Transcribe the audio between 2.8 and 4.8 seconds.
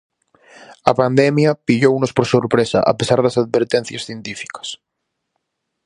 a pesar das advertencias científicas.